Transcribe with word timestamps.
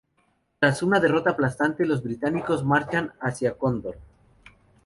Tras 0.59 0.81
una 0.81 0.99
derrota 0.99 1.29
aplastante, 1.29 1.85
los 1.85 2.01
británicos 2.01 2.65
marchan 2.65 3.13
hacia 3.21 3.55
Concord. 3.55 3.99